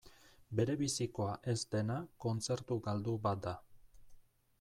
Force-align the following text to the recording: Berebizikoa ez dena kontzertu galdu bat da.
Berebizikoa 0.59 1.35
ez 1.53 1.59
dena 1.75 1.97
kontzertu 2.25 2.79
galdu 2.89 3.13
bat 3.29 3.45
da. 3.49 3.55